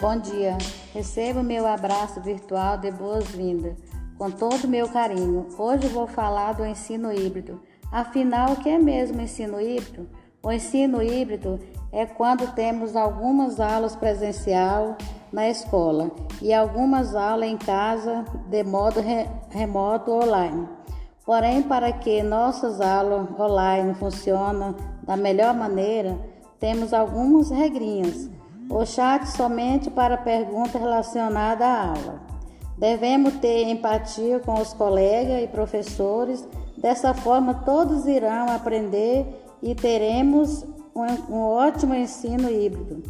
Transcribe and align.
Bom 0.00 0.18
dia. 0.18 0.58
Receba 0.92 1.42
meu 1.42 1.66
abraço 1.66 2.20
virtual 2.20 2.76
de 2.76 2.90
boas-vindas, 2.90 3.78
com 4.18 4.30
todo 4.30 4.64
o 4.64 4.68
meu 4.68 4.90
carinho. 4.90 5.46
Hoje 5.56 5.88
vou 5.88 6.06
falar 6.06 6.52
do 6.52 6.66
ensino 6.66 7.10
híbrido. 7.10 7.62
Afinal, 7.90 8.52
o 8.52 8.56
que 8.56 8.68
é 8.68 8.78
mesmo 8.78 9.22
ensino 9.22 9.58
híbrido? 9.58 10.06
O 10.42 10.52
ensino 10.52 11.02
híbrido 11.02 11.58
é 11.90 12.04
quando 12.04 12.54
temos 12.54 12.94
algumas 12.94 13.58
aulas 13.58 13.96
presencial 13.96 14.98
na 15.32 15.48
escola 15.48 16.10
e 16.42 16.52
algumas 16.52 17.14
aulas 17.14 17.48
em 17.48 17.56
casa 17.56 18.22
de 18.50 18.62
modo 18.64 19.00
re 19.00 19.26
remoto 19.48 20.12
online. 20.12 20.68
Porém, 21.24 21.62
para 21.62 21.90
que 21.90 22.22
nossas 22.22 22.82
aulas 22.82 23.30
online 23.40 23.94
funcionem 23.94 24.74
da 25.04 25.16
melhor 25.16 25.54
maneira, 25.54 26.18
temos 26.60 26.92
algumas 26.92 27.50
regrinhas. 27.50 28.36
O 28.68 28.84
chat 28.84 29.26
somente 29.26 29.90
para 29.90 30.16
perguntas 30.16 30.80
relacionadas 30.80 31.66
à 31.66 31.88
aula. 31.88 32.20
Devemos 32.76 33.34
ter 33.36 33.68
empatia 33.68 34.38
com 34.40 34.54
os 34.60 34.72
colegas 34.72 35.42
e 35.42 35.48
professores, 35.48 36.46
dessa 36.76 37.14
forma 37.14 37.54
todos 37.64 38.06
irão 38.06 38.50
aprender 38.50 39.26
e 39.62 39.74
teremos 39.74 40.64
um, 40.94 41.34
um 41.34 41.40
ótimo 41.42 41.94
ensino 41.94 42.50
híbrido. 42.50 43.02